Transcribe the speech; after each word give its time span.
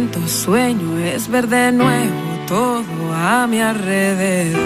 Siento 0.00 0.26
sueño 0.28 0.98
es 0.98 1.28
ver 1.28 1.46
de 1.46 1.72
nuevo 1.72 2.22
todo 2.48 3.12
a 3.12 3.46
mi 3.46 3.60
alrededor. 3.60 4.56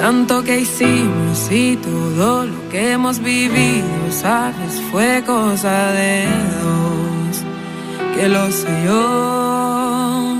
Tanto 0.00 0.42
que 0.42 0.60
hicimos 0.60 1.50
y 1.50 1.76
todo 1.76 2.46
lo 2.46 2.68
que 2.70 2.92
hemos 2.92 3.18
vivido, 3.18 4.10
sabes, 4.10 4.80
fue 4.90 5.22
cosa 5.26 5.92
de 5.92 6.24
dos, 6.62 7.44
que 8.14 8.28
lo 8.30 8.50
sé 8.50 8.84
yo. 8.86 10.36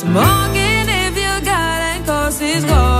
Smoking 0.00 0.88
if 1.06 1.14
you 1.14 1.34
got 1.44 1.80
it, 1.94 2.04
cause 2.04 2.40
it's 2.42 2.64
going 2.64 2.99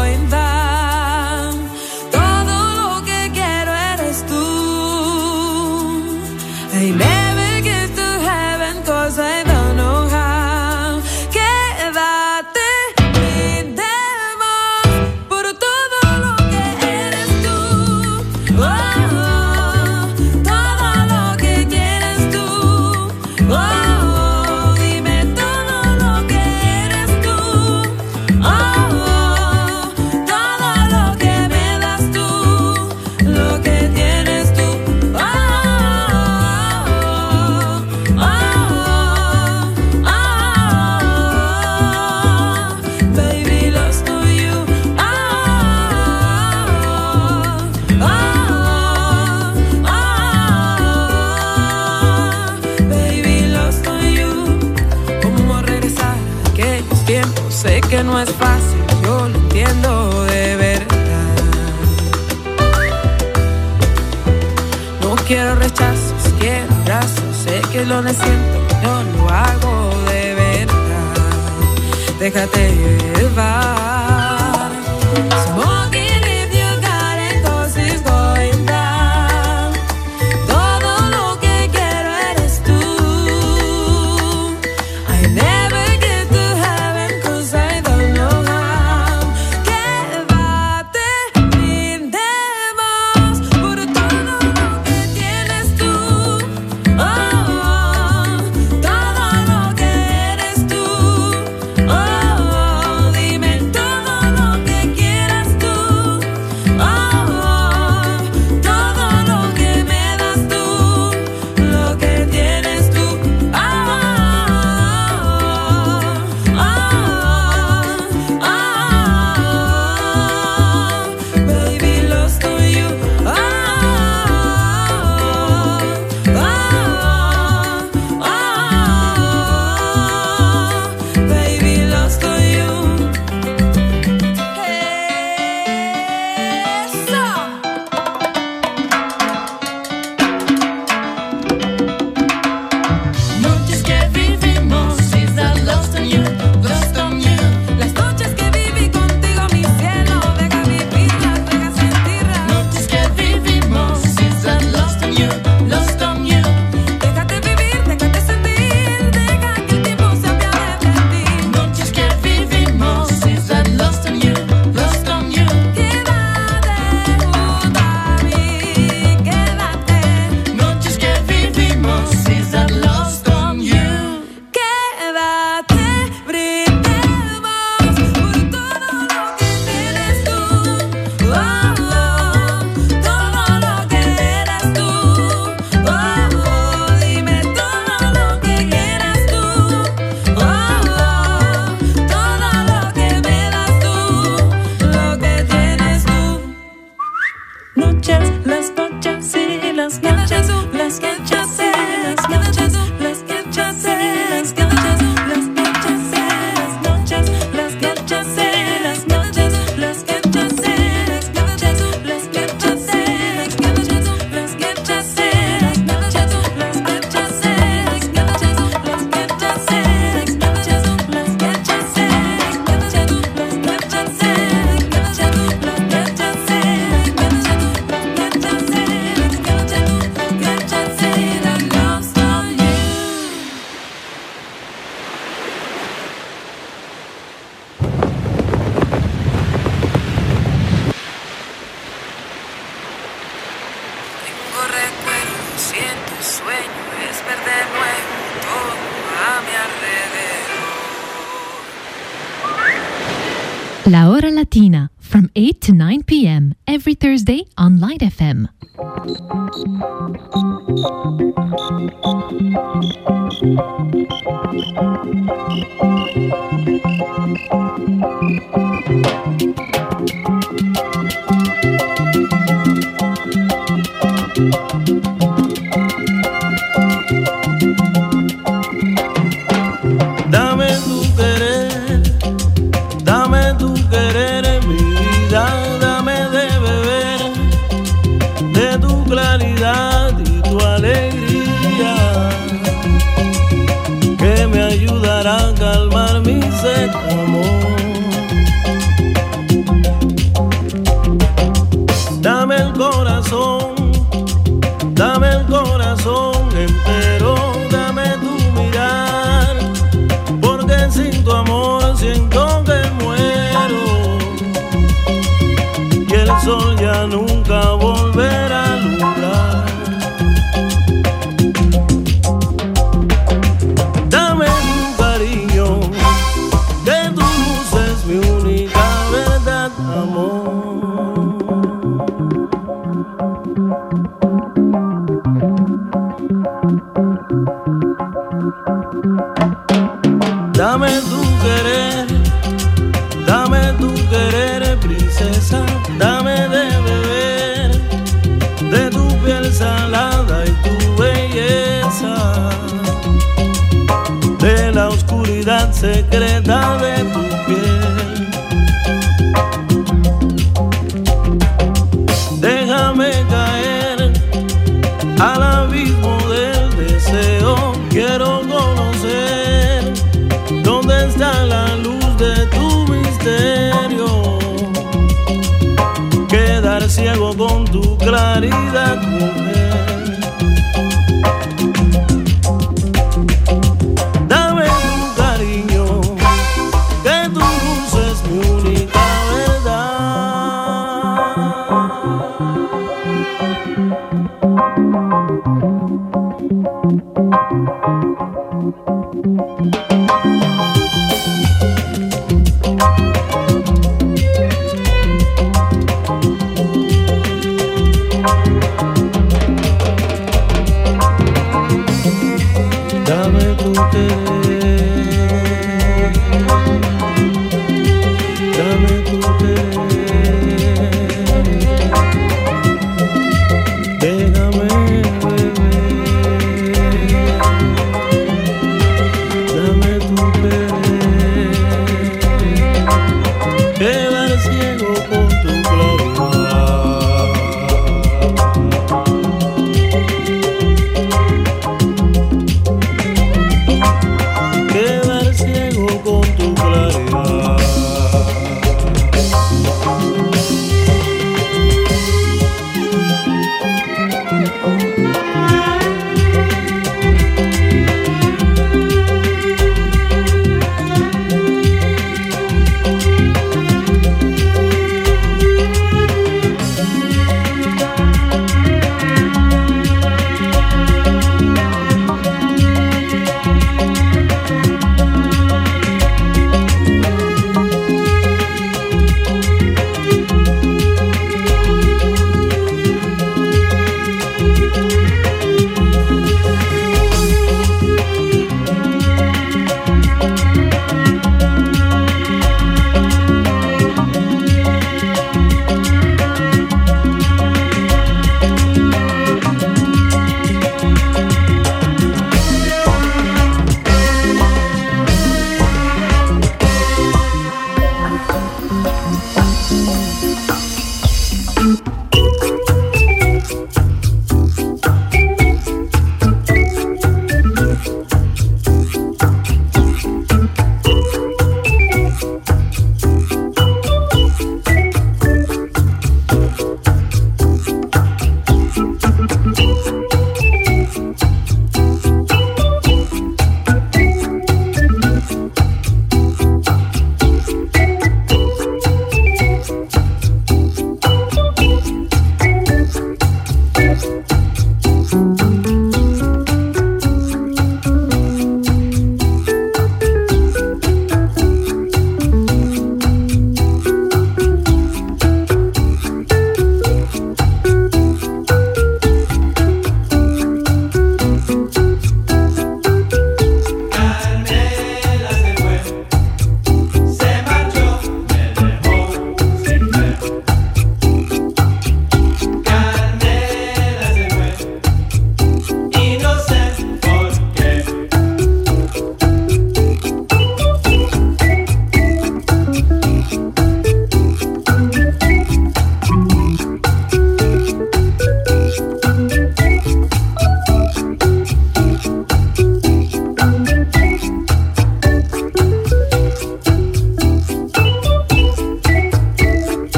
lo 68.11 68.17
necesito, 68.19 68.59
yo 68.83 69.03
lo 69.03 69.29
hago 69.29 69.91
de 70.11 70.35
verdad. 70.35 70.79
Déjate 72.19 72.75
llevar. 73.17 74.71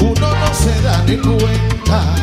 uno 0.00 0.28
no 0.40 0.54
se 0.54 0.82
da 0.82 1.02
ni 1.06 1.16
cuenta. 1.18 2.22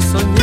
soñar. 0.00 0.39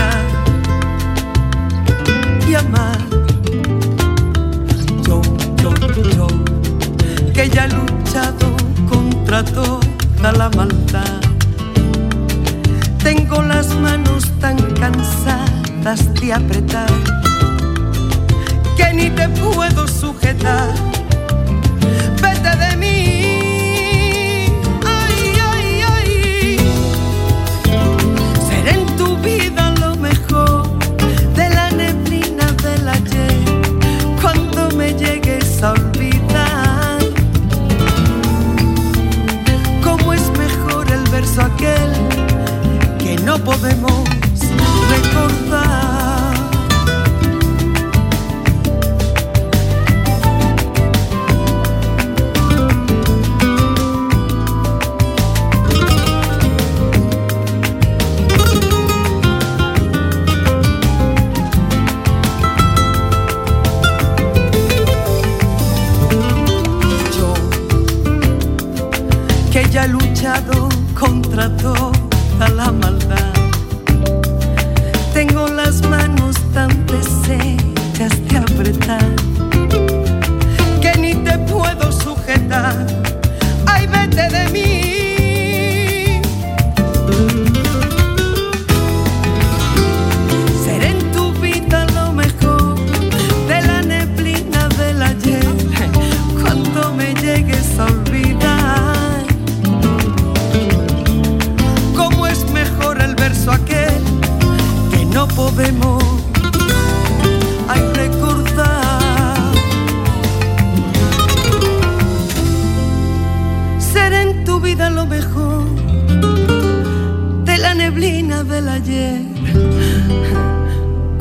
ayer. 118.78 119.22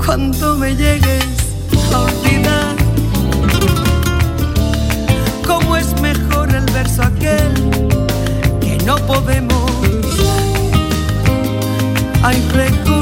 Cuando 0.05 0.57
me 0.57 0.75
llegues 0.75 1.25
a 1.93 1.99
olvidar, 2.01 2.77
cómo 5.47 5.77
es 5.77 5.89
mejor 6.01 6.51
el 6.51 6.67
verso 6.73 7.03
aquel 7.03 7.53
que 8.61 8.77
no 8.85 8.97
podemos. 9.07 9.71
Hay 12.23 12.41
recuerdos 12.53 12.96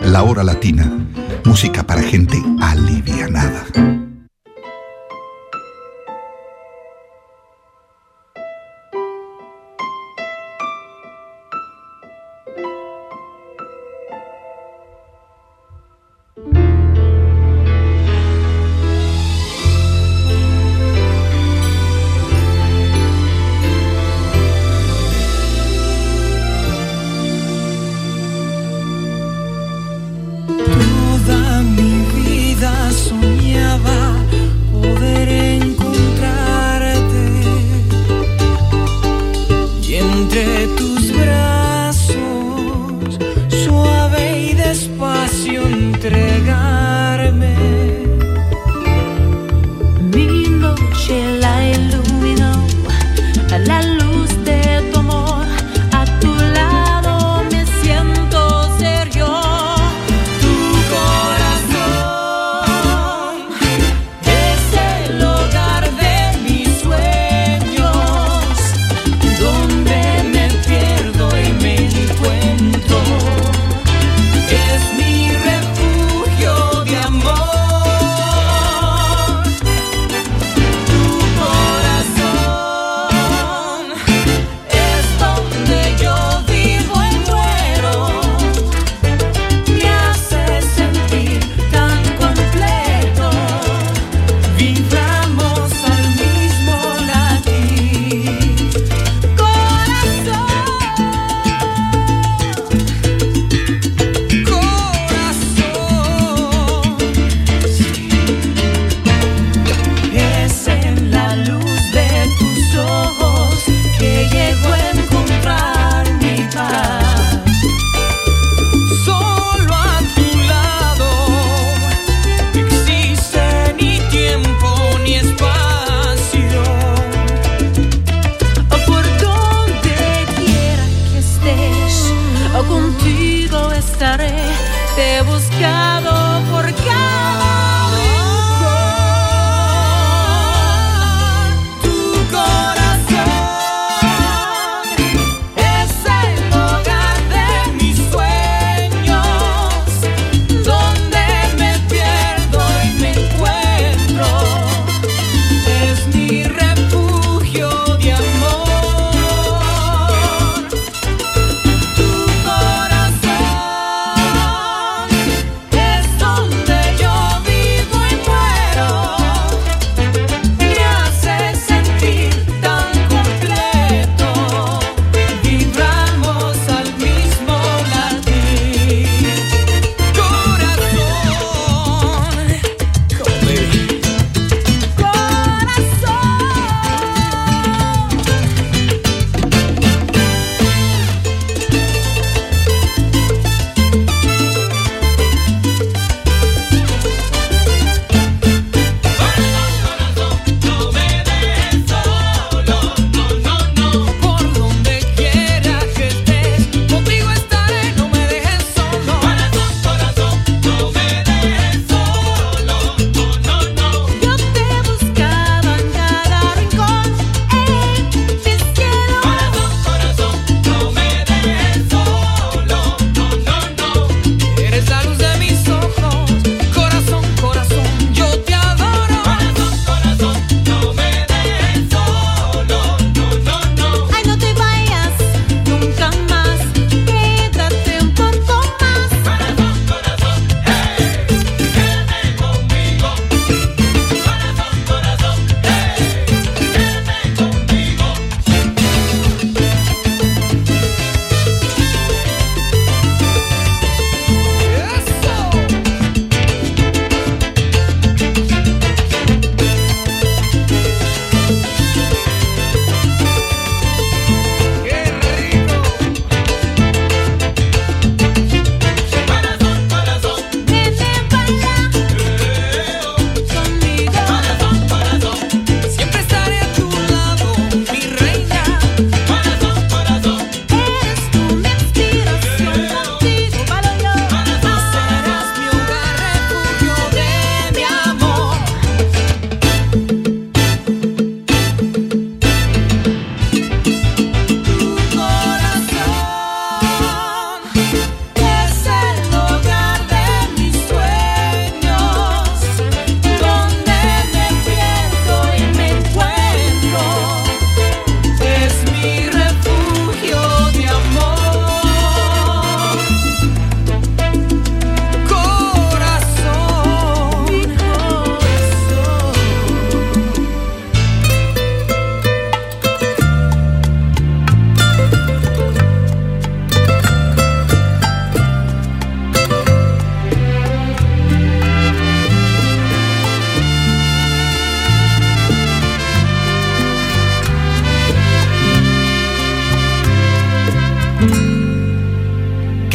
La 0.00 0.22
Hora 0.22 0.42
Latina, 0.42 0.90
música 1.44 1.82
para 1.82 2.02
gente 2.02 2.42
alivianada. 2.60 3.91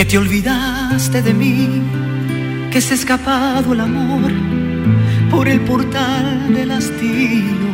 te 0.08 0.18
olvidaste 0.18 1.22
de 1.22 1.34
mí, 1.34 1.82
que 2.72 2.80
se 2.80 2.94
ha 2.94 2.98
escapado 2.98 3.74
el 3.74 3.82
amor 3.82 4.32
por 5.30 5.50
el 5.50 5.60
portal 5.62 6.54
del 6.54 6.72
hastío. 6.72 7.68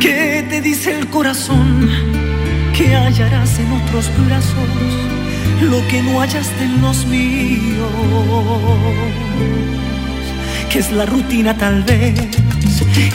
Que 0.00 0.44
te 0.48 0.60
dice 0.60 0.98
el 0.98 1.06
corazón 1.08 1.88
que 2.76 2.94
hallarás 2.94 3.58
en 3.58 3.72
otros 3.72 4.10
brazos 4.26 5.16
lo 5.62 5.86
que 5.88 6.02
no 6.02 6.20
hallaste 6.20 6.64
en 6.64 6.80
los 6.80 7.06
míos. 7.06 7.90
Que 10.70 10.80
es 10.80 10.90
la 10.90 11.06
rutina 11.06 11.56
tal 11.56 11.84
vez 11.84 12.14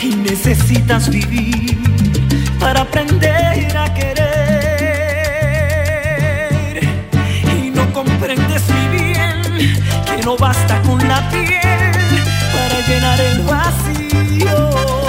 y 0.02 0.16
necesitas 0.16 1.10
vivir 1.10 1.76
para 2.58 2.80
aprender 2.80 3.76
a 3.76 3.92
querer 3.92 4.71
comprendes 8.04 8.62
muy 8.68 8.98
bien 8.98 9.42
que 10.04 10.22
no 10.24 10.36
basta 10.36 10.80
con 10.82 10.98
la 11.06 11.28
piel 11.30 11.92
para 12.52 12.86
llenar 12.86 13.20
el 13.20 13.42
vacío. 13.42 15.01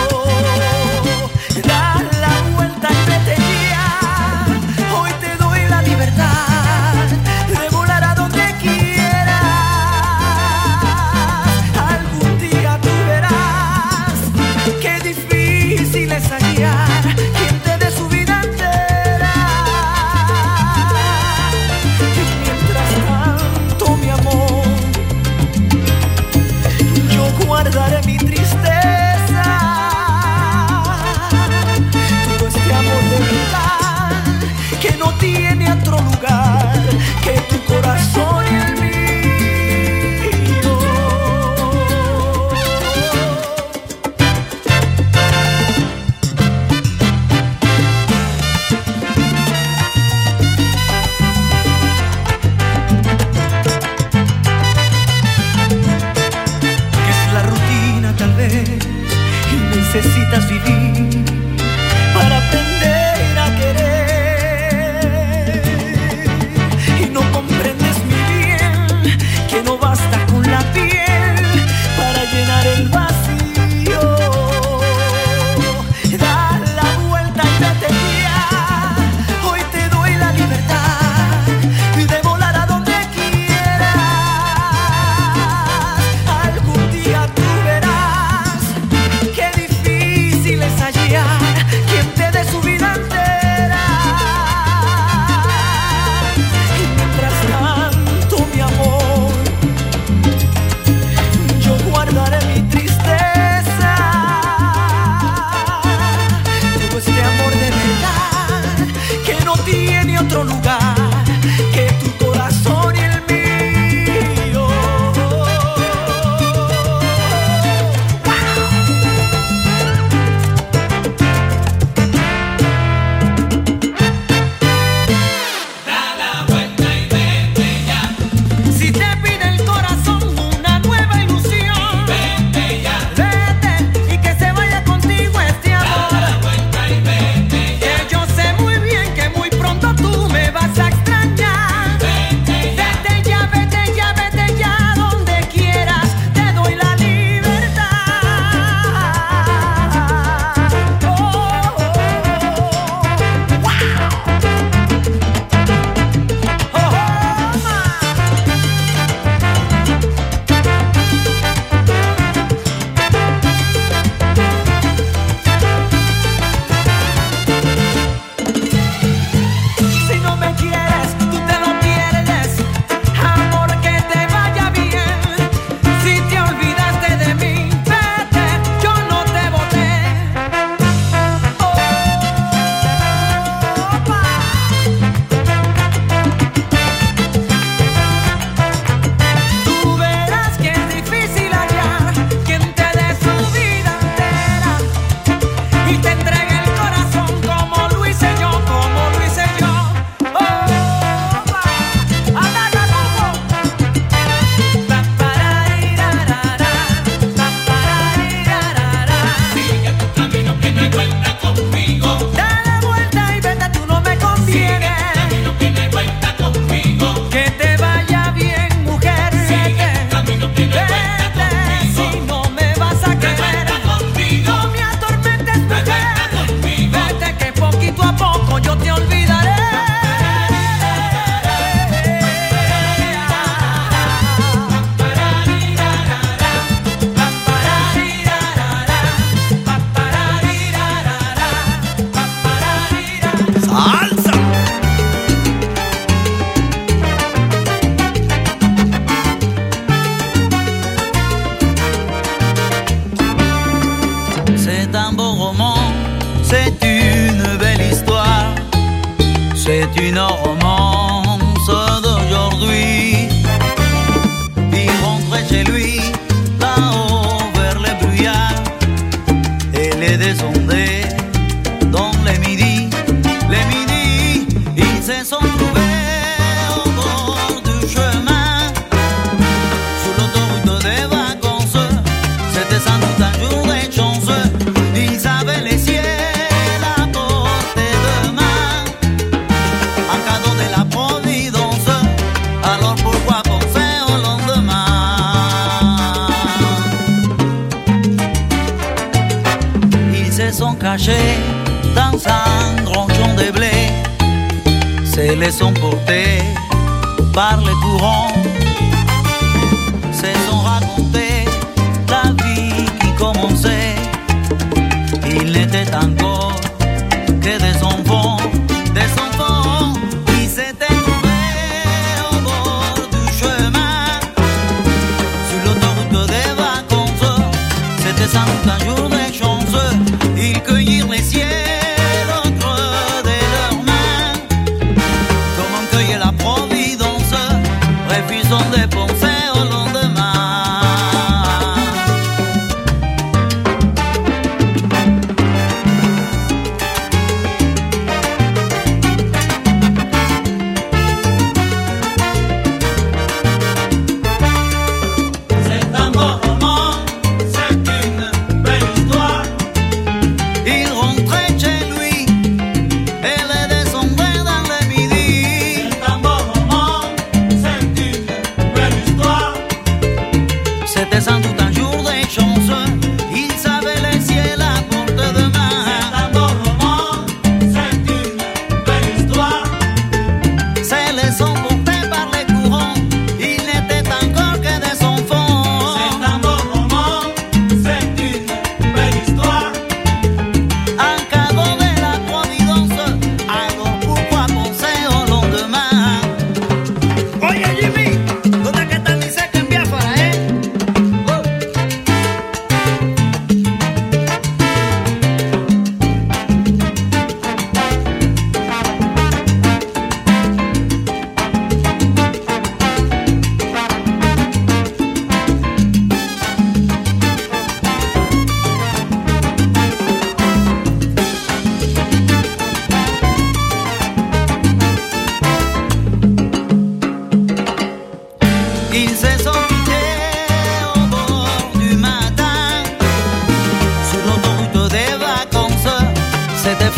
que 317.44 317.58
de 317.60 317.74
son 317.74 318.06
fond. 318.06 318.33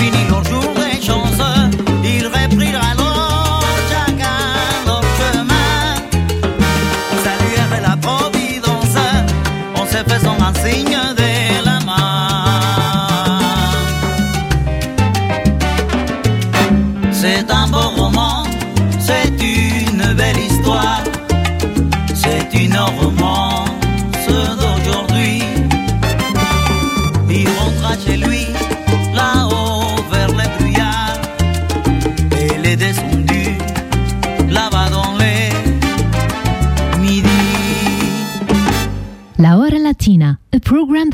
fini 0.05 0.27
leur 0.29 0.43
jour 0.43 0.73
et 0.91 1.01
chanson. 1.01 1.54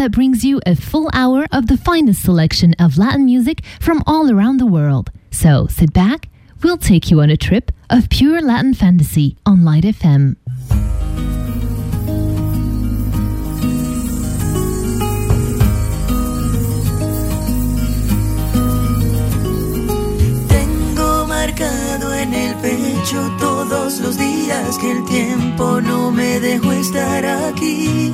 that 0.01 0.11
brings 0.11 0.43
you 0.43 0.59
a 0.65 0.75
full 0.75 1.11
hour 1.13 1.45
of 1.51 1.67
the 1.67 1.77
finest 1.77 2.23
selection 2.23 2.73
of 2.79 2.97
Latin 2.97 3.23
music 3.23 3.63
from 3.79 4.01
all 4.07 4.31
around 4.31 4.57
the 4.57 4.65
world. 4.65 5.11
So 5.29 5.67
sit 5.67 5.93
back, 5.93 6.27
we'll 6.63 6.79
take 6.79 7.11
you 7.11 7.21
on 7.21 7.29
a 7.29 7.37
trip 7.37 7.71
of 7.87 8.09
pure 8.09 8.41
Latin 8.41 8.73
fantasy 8.73 9.37
on 9.45 9.63
Light 9.63 9.83
FM. 9.83 10.37
en 22.21 22.33
el 22.35 22.55
pecho 22.55 23.35
todos 23.39 23.99
los 23.99 24.17
días 24.17 24.77
que 24.79 24.91
el 24.91 25.05
tiempo 25.05 25.81
no 25.81 26.11
me 26.11 26.39
dejó 26.39 26.71
estar 26.71 27.25
aquí. 27.25 28.13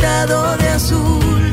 de 0.00 0.68
azul. 0.68 1.52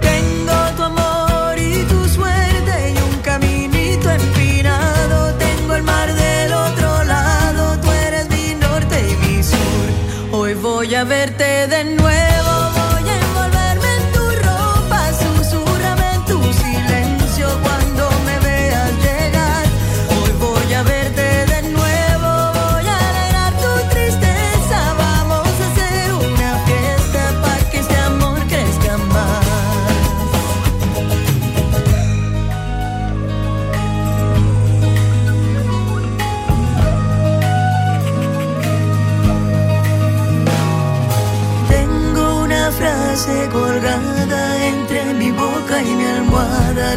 Tengo 0.00 0.58
tu 0.76 0.82
amor 0.82 1.58
y 1.58 1.82
tu 1.84 2.08
suerte 2.08 2.94
y 2.94 2.98
un 3.10 3.20
caminito 3.22 4.10
empinado. 4.10 5.34
Tengo 5.34 5.74
el 5.74 5.82
mar 5.82 6.12
del 6.14 6.52
otro 6.52 7.04
lado, 7.04 7.78
tú 7.80 7.90
eres 7.90 8.28
mi 8.30 8.54
norte 8.54 8.96
y 9.10 9.16
mi 9.26 9.42
sur. 9.42 9.86
Hoy 10.32 10.54
voy 10.54 10.94
a 10.94 11.04
verte 11.04 11.66
de 11.66 11.84
nuevo. 11.96 12.27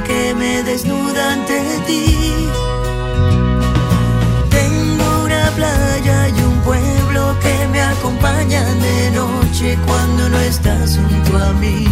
que 0.04 0.34
me 0.34 0.64
desnuda 0.64 1.34
ante 1.34 1.60
ti. 1.88 2.47
Tengo 4.49 5.24
una 5.26 5.52
playa 5.56 6.30
y 6.30 6.41
un 6.41 6.60
pueblo 6.62 7.36
que 7.41 7.68
me 7.68 7.82
acompañan 7.82 8.80
de 8.80 9.12
noche 9.12 9.78
cuando 9.86 10.30
no 10.30 10.39
estás 10.39 10.97
junto 10.97 11.38
a 11.38 11.54
mí. 11.54 11.86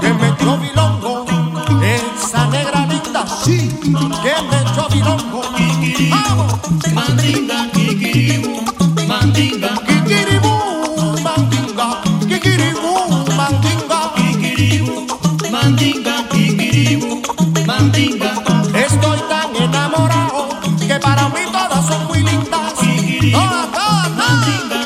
que 0.00 0.12
me 0.14 0.28
echó 0.28 0.56
bilongo, 0.56 1.26
esa 1.82 2.46
negra 2.48 2.86
linda 2.86 3.26
sí 3.26 3.68
que 4.22 4.34
me 4.48 4.62
echó 4.62 4.88
bilongo. 4.90 5.42
Vamos, 6.10 6.54
mandinga, 6.94 7.70
kikiribu, 7.72 8.62
mandinga, 9.06 9.68
kikiribu, 9.86 10.52
mandinga, 11.22 12.00
kikiribu, 12.28 12.92
mandinga, 13.36 14.00
kikiribu, 14.16 15.06
mandinga, 15.50 16.28
kikiribu, 16.30 17.22
mandinga. 17.66 18.32
Estoy 18.74 19.18
tan 19.28 19.54
enamorado 19.56 20.48
que 20.86 20.98
para 20.98 21.28
mí 21.28 21.40
todas 21.52 21.86
son 21.86 22.06
muy 22.06 22.22
lindas. 22.22 22.72
Todas, 22.74 23.34
ah, 23.34 23.70
ah, 23.74 24.10
ah. 24.18 24.44
todas. 24.70 24.77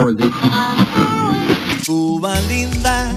Holding. 0.00 0.32
Cuba 1.84 2.40
linda. 2.48 3.12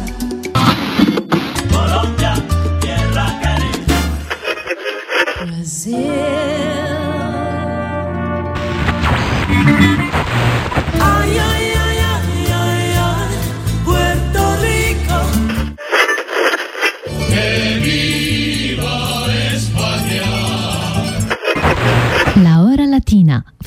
Colombia, 1.72 2.34
tierra 2.82 3.40
caliente. 3.42 3.94
Brasil. 5.46 6.34